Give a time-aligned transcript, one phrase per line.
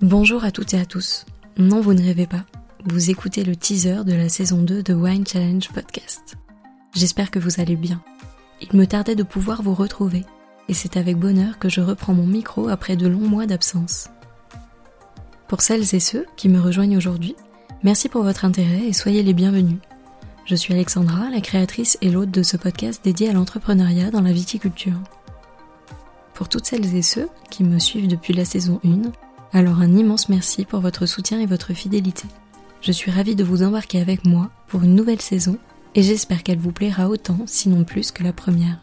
[0.00, 1.24] Bonjour à toutes et à tous.
[1.56, 2.44] Non, vous ne rêvez pas.
[2.84, 6.34] Vous écoutez le teaser de la saison 2 de Wine Challenge Podcast.
[6.94, 8.02] J'espère que vous allez bien.
[8.60, 10.24] Il me tardait de pouvoir vous retrouver,
[10.68, 14.10] et c'est avec bonheur que je reprends mon micro après de longs mois d'absence.
[15.46, 17.36] Pour celles et ceux qui me rejoignent aujourd'hui,
[17.84, 19.78] merci pour votre intérêt et soyez les bienvenus.
[20.44, 24.32] Je suis Alexandra, la créatrice et l'hôte de ce podcast dédié à l'entrepreneuriat dans la
[24.32, 25.00] viticulture.
[26.34, 29.12] Pour toutes celles et ceux qui me suivent depuis la saison 1,
[29.54, 32.24] alors un immense merci pour votre soutien et votre fidélité.
[32.80, 35.56] Je suis ravie de vous embarquer avec moi pour une nouvelle saison
[35.94, 38.80] et j'espère qu'elle vous plaira autant, sinon plus que la première.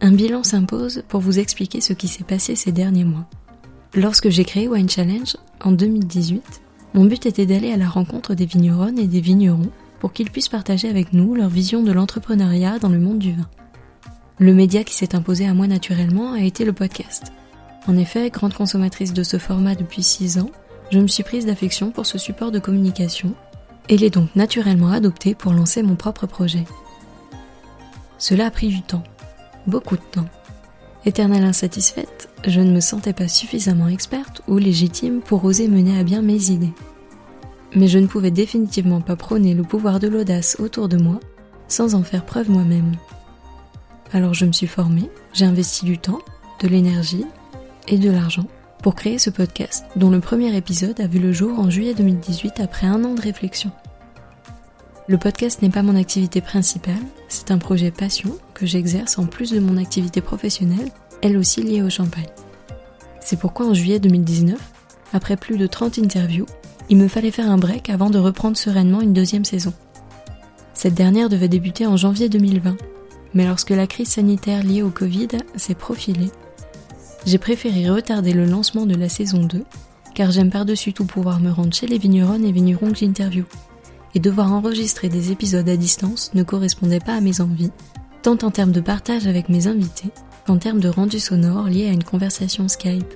[0.00, 3.26] Un bilan s'impose pour vous expliquer ce qui s'est passé ces derniers mois.
[3.94, 6.62] Lorsque j'ai créé Wine Challenge en 2018,
[6.94, 9.70] mon but était d'aller à la rencontre des vigneronnes et des vignerons
[10.00, 13.48] pour qu'ils puissent partager avec nous leur vision de l'entrepreneuriat dans le monde du vin.
[14.38, 17.32] Le média qui s'est imposé à moi naturellement a été le podcast.
[17.86, 20.50] En effet, grande consommatrice de ce format depuis 6 ans,
[20.90, 23.34] je me suis prise d'affection pour ce support de communication
[23.88, 26.64] et l'ai donc naturellement adopté pour lancer mon propre projet.
[28.18, 29.04] Cela a pris du temps,
[29.66, 30.28] beaucoup de temps.
[31.04, 36.02] Éternelle insatisfaite, je ne me sentais pas suffisamment experte ou légitime pour oser mener à
[36.02, 36.72] bien mes idées.
[37.74, 41.20] Mais je ne pouvais définitivement pas prôner le pouvoir de l'audace autour de moi
[41.68, 42.92] sans en faire preuve moi-même.
[44.12, 46.20] Alors je me suis formée, j'ai investi du temps,
[46.60, 47.26] de l'énergie
[47.88, 48.46] et de l'argent
[48.82, 52.60] pour créer ce podcast dont le premier épisode a vu le jour en juillet 2018
[52.60, 53.70] après un an de réflexion.
[55.06, 56.94] Le podcast n'est pas mon activité principale,
[57.28, 60.90] c'est un projet passion que j'exerce en plus de mon activité professionnelle,
[61.22, 62.28] elle aussi liée au champagne.
[63.20, 64.58] C'est pourquoi en juillet 2019,
[65.12, 66.46] après plus de 30 interviews,
[66.90, 69.72] il me fallait faire un break avant de reprendre sereinement une deuxième saison.
[70.74, 72.76] Cette dernière devait débuter en janvier 2020,
[73.32, 76.30] mais lorsque la crise sanitaire liée au Covid s'est profilée,
[77.26, 79.64] j'ai préféré retarder le lancement de la saison 2,
[80.14, 83.46] car j'aime par-dessus tout pouvoir me rendre chez les vigneronnes et vignerons que j'interviewe.
[84.14, 87.72] Et devoir enregistrer des épisodes à distance ne correspondait pas à mes envies,
[88.22, 90.10] tant en termes de partage avec mes invités
[90.46, 93.14] qu'en termes de rendu sonore lié à une conversation Skype.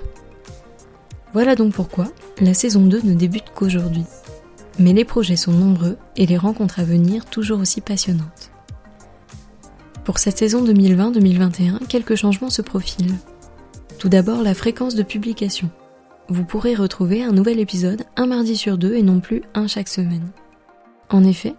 [1.34, 2.06] Voilà donc pourquoi
[2.40, 4.04] la saison 2 ne débute qu'aujourd'hui.
[4.78, 8.50] Mais les projets sont nombreux et les rencontres à venir toujours aussi passionnantes.
[10.04, 13.14] Pour cette saison 2020-2021, quelques changements se profilent.
[13.98, 15.70] Tout d'abord, la fréquence de publication.
[16.28, 19.88] Vous pourrez retrouver un nouvel épisode un mardi sur deux et non plus un chaque
[19.88, 20.30] semaine.
[21.10, 21.56] En effet,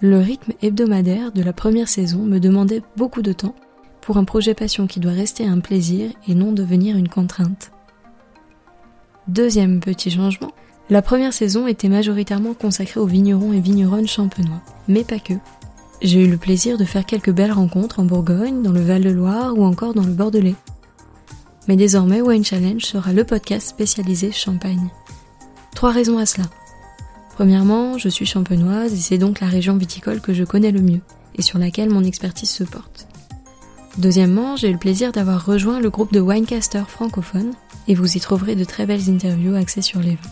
[0.00, 3.54] le rythme hebdomadaire de la première saison me demandait beaucoup de temps
[4.00, 7.70] pour un projet passion qui doit rester un plaisir et non devenir une contrainte.
[9.28, 10.52] Deuxième petit changement,
[10.90, 15.34] la première saison était majoritairement consacrée aux vignerons et vigneronnes champenois, mais pas que.
[16.02, 19.64] J'ai eu le plaisir de faire quelques belles rencontres en Bourgogne, dans le Val-de-Loire ou
[19.64, 20.56] encore dans le Bordelais.
[21.68, 24.88] Mais désormais, Wine Challenge sera le podcast spécialisé champagne.
[25.74, 26.46] Trois raisons à cela.
[27.34, 31.00] Premièrement, je suis champenoise et c'est donc la région viticole que je connais le mieux
[31.34, 33.08] et sur laquelle mon expertise se porte.
[33.98, 37.52] Deuxièmement, j'ai eu le plaisir d'avoir rejoint le groupe de Winecaster francophone
[37.88, 40.30] et vous y trouverez de très belles interviews axées sur les vins.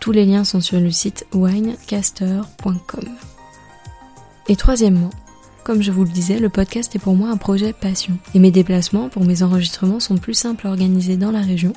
[0.00, 3.08] Tous les liens sont sur le site winecaster.com.
[4.48, 5.10] Et troisièmement,
[5.64, 8.16] comme je vous le disais, le podcast est pour moi un projet passion.
[8.34, 11.72] Et mes déplacements pour mes enregistrements sont plus simples à organiser dans la région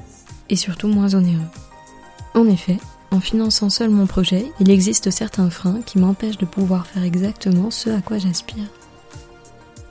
[0.49, 1.39] et surtout moins onéreux.
[2.35, 2.77] En effet,
[3.11, 7.71] en finançant seul mon projet, il existe certains freins qui m'empêchent de pouvoir faire exactement
[7.71, 8.65] ce à quoi j'aspire.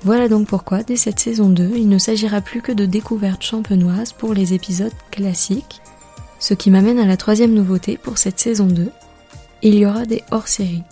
[0.02, 4.12] Voilà donc pourquoi, dès cette saison 2, il ne s'agira plus que de découvertes champenoises
[4.12, 5.80] pour les épisodes classiques,
[6.38, 8.90] ce qui m'amène à la troisième nouveauté pour cette saison 2.
[9.62, 10.84] Il y aura des hors-séries.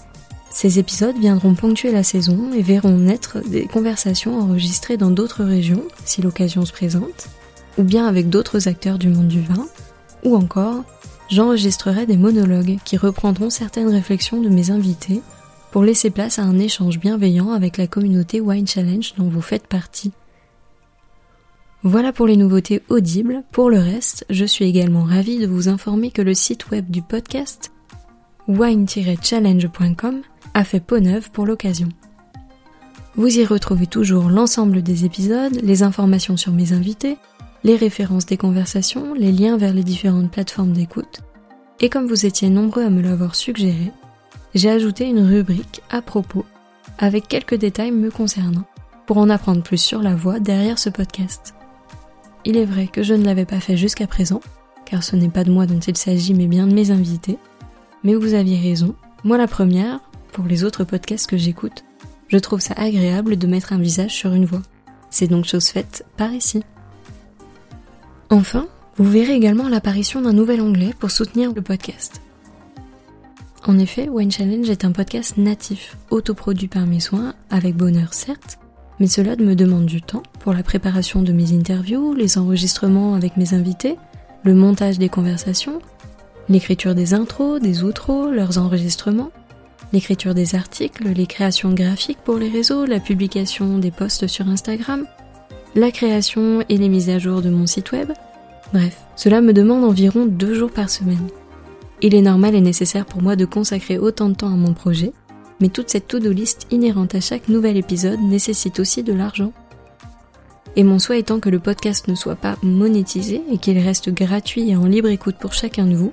[0.54, 5.82] Ces épisodes viendront ponctuer la saison et verront naître des conversations enregistrées dans d'autres régions,
[6.04, 7.26] si l'occasion se présente,
[7.76, 9.66] ou bien avec d'autres acteurs du monde du vin,
[10.22, 10.84] ou encore,
[11.28, 15.22] j'enregistrerai des monologues qui reprendront certaines réflexions de mes invités
[15.72, 19.66] pour laisser place à un échange bienveillant avec la communauté Wine Challenge dont vous faites
[19.66, 20.12] partie.
[21.82, 23.42] Voilà pour les nouveautés audibles.
[23.50, 27.02] Pour le reste, je suis également ravie de vous informer que le site web du
[27.02, 27.73] podcast
[28.48, 30.22] wine-challenge.com
[30.54, 31.88] a fait peau neuve pour l'occasion.
[33.16, 37.16] Vous y retrouvez toujours l'ensemble des épisodes, les informations sur mes invités,
[37.62, 41.20] les références des conversations, les liens vers les différentes plateformes d'écoute.
[41.80, 43.92] Et comme vous étiez nombreux à me l'avoir suggéré,
[44.54, 46.44] j'ai ajouté une rubrique à propos
[46.98, 48.64] avec quelques détails me concernant
[49.06, 51.54] pour en apprendre plus sur la voix derrière ce podcast.
[52.44, 54.40] Il est vrai que je ne l'avais pas fait jusqu'à présent,
[54.84, 57.38] car ce n'est pas de moi dont il s'agit mais bien de mes invités,
[58.04, 60.00] mais vous aviez raison, moi la première,
[60.32, 61.84] pour les autres podcasts que j'écoute,
[62.28, 64.62] je trouve ça agréable de mettre un visage sur une voix.
[65.10, 66.62] C'est donc chose faite par ici.
[68.30, 68.66] Enfin,
[68.96, 72.20] Vous verrez également l'apparition d'un nouvel onglet pour soutenir le podcast.
[73.66, 78.58] En effet, Wine Challenge est un podcast natif, autoproduit par mes soins, avec bonheur certes,
[79.00, 83.36] mais cela me demande du temps pour la préparation de mes interviews, les enregistrements avec
[83.36, 83.96] mes invités,
[84.44, 85.80] le montage des conversations,
[86.48, 89.30] l'écriture des intros, des outros, leurs enregistrements,
[89.92, 95.06] l'écriture des articles, les créations graphiques pour les réseaux, la publication des posts sur Instagram,
[95.74, 98.12] la création et les mises à jour de mon site web.
[98.72, 101.28] Bref, cela me demande environ deux jours par semaine.
[102.02, 105.12] Il est normal et nécessaire pour moi de consacrer autant de temps à mon projet,
[105.60, 109.52] mais toute cette to-do list inhérente à chaque nouvel épisode nécessite aussi de l'argent.
[110.76, 114.70] Et mon souhait étant que le podcast ne soit pas monétisé et qu'il reste gratuit
[114.70, 116.12] et en libre écoute pour chacun de vous,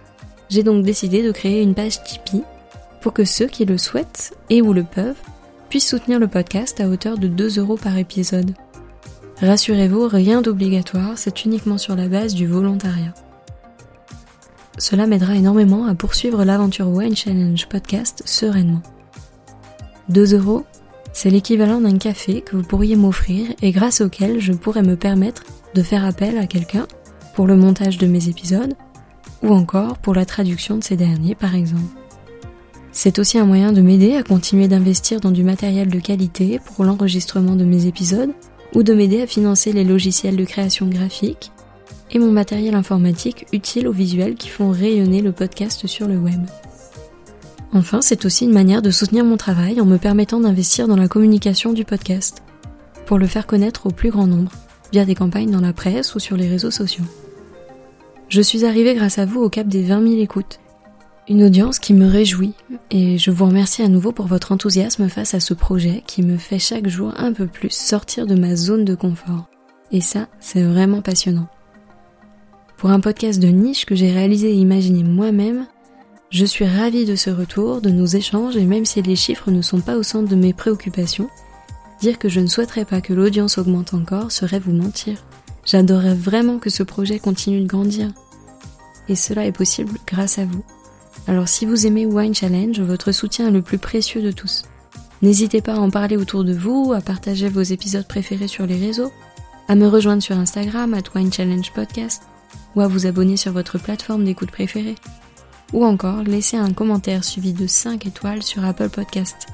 [0.51, 2.43] j'ai donc décidé de créer une page Tipeee
[2.99, 5.15] pour que ceux qui le souhaitent et ou le peuvent
[5.69, 8.53] puissent soutenir le podcast à hauteur de 2 euros par épisode.
[9.39, 13.13] Rassurez-vous, rien d'obligatoire, c'est uniquement sur la base du volontariat.
[14.77, 18.81] Cela m'aidera énormément à poursuivre l'aventure Wine Challenge podcast sereinement.
[20.09, 20.65] 2 euros,
[21.13, 25.43] c'est l'équivalent d'un café que vous pourriez m'offrir et grâce auquel je pourrais me permettre
[25.75, 26.87] de faire appel à quelqu'un
[27.35, 28.73] pour le montage de mes épisodes
[29.43, 31.81] ou encore pour la traduction de ces derniers par exemple.
[32.91, 36.83] C'est aussi un moyen de m'aider à continuer d'investir dans du matériel de qualité pour
[36.83, 38.31] l'enregistrement de mes épisodes
[38.75, 41.51] ou de m'aider à financer les logiciels de création graphique
[42.11, 46.41] et mon matériel informatique utile aux visuels qui font rayonner le podcast sur le web.
[47.73, 51.07] Enfin, c'est aussi une manière de soutenir mon travail en me permettant d'investir dans la
[51.07, 52.43] communication du podcast,
[53.05, 54.51] pour le faire connaître au plus grand nombre,
[54.91, 57.05] via des campagnes dans la presse ou sur les réseaux sociaux.
[58.31, 60.61] Je suis arrivée grâce à vous au cap des 20 000 écoutes,
[61.27, 62.53] une audience qui me réjouit
[62.89, 66.37] et je vous remercie à nouveau pour votre enthousiasme face à ce projet qui me
[66.37, 69.49] fait chaque jour un peu plus sortir de ma zone de confort.
[69.91, 71.49] Et ça, c'est vraiment passionnant.
[72.77, 75.67] Pour un podcast de niche que j'ai réalisé et imaginé moi-même,
[76.29, 79.61] je suis ravie de ce retour, de nos échanges et même si les chiffres ne
[79.61, 81.29] sont pas au centre de mes préoccupations,
[81.99, 85.17] dire que je ne souhaiterais pas que l'audience augmente encore serait vous mentir.
[85.65, 88.11] J'adorerais vraiment que ce projet continue de grandir.
[89.07, 90.63] Et cela est possible grâce à vous.
[91.27, 94.63] Alors si vous aimez Wine Challenge, votre soutien est le plus précieux de tous.
[95.21, 98.79] N'hésitez pas à en parler autour de vous, à partager vos épisodes préférés sur les
[98.79, 99.11] réseaux,
[99.67, 102.23] à me rejoindre sur Instagram, at Wine Challenge Podcast,
[102.75, 104.95] ou à vous abonner sur votre plateforme d'écoute préférée,
[105.73, 109.47] ou encore laisser un commentaire suivi de 5 étoiles sur Apple Podcast.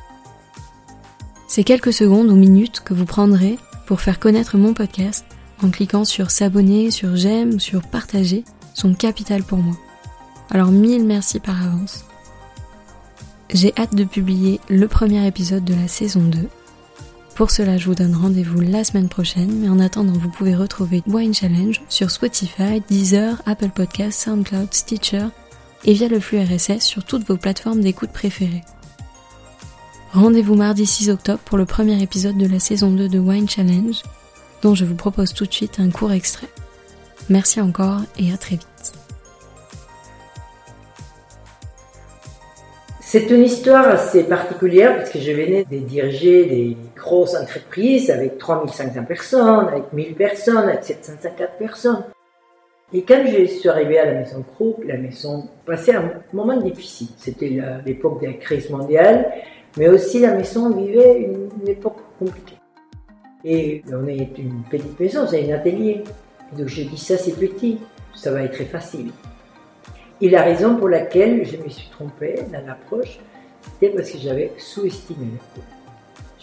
[1.47, 5.25] Ces quelques secondes ou minutes que vous prendrez pour faire connaître mon podcast
[5.61, 8.43] en cliquant sur s'abonner, sur j'aime sur partager
[8.73, 9.75] sont capitales pour moi.
[10.49, 12.05] Alors mille merci par avance.
[13.53, 16.47] J'ai hâte de publier le premier épisode de la saison 2.
[17.35, 21.03] Pour cela, je vous donne rendez-vous la semaine prochaine, mais en attendant, vous pouvez retrouver
[21.07, 25.27] Wine Challenge sur Spotify, Deezer, Apple Podcasts, SoundCloud, Stitcher
[25.85, 28.63] et via le flux RSS sur toutes vos plateformes d'écoute préférées.
[30.13, 34.01] Rendez-vous mardi 6 octobre pour le premier épisode de la saison 2 de Wine Challenge,
[34.61, 36.47] dont je vous propose tout de suite un court extrait.
[37.29, 38.93] Merci encore et à très vite.
[43.09, 48.37] C'est une histoire assez particulière parce que je venais de diriger des grosses entreprises avec
[48.37, 52.03] 3500 personnes, avec 1000 personnes, avec 750 personnes.
[52.93, 57.07] Et quand je suis arrivé à la maison Groupe, la maison passait un moment difficile.
[57.17, 59.31] C'était l'époque de la crise mondiale,
[59.77, 61.29] mais aussi la maison vivait
[61.61, 62.57] une époque compliquée.
[63.49, 66.03] Et on est une petite maison, c'est un atelier.
[66.51, 67.79] Donc je dis ça c'est petit,
[68.13, 69.11] ça va être très facile.
[70.19, 73.19] Et la raison pour laquelle je me suis trompée dans l'approche,
[73.61, 75.77] c'était parce que j'avais sous-estimé le problème.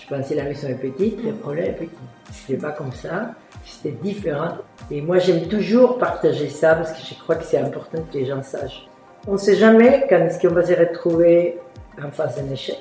[0.00, 1.90] Je pensais la maison est petite, le problème est petit.
[2.32, 3.34] C'était pas comme ça,
[3.66, 4.56] c'était différent.
[4.90, 8.24] Et moi, j'aime toujours partager ça parce que je crois que c'est important que les
[8.24, 8.88] gens sachent.
[9.26, 11.58] On ne sait jamais quand est-ce qu'on va se retrouver
[12.02, 12.78] en face d'un échec.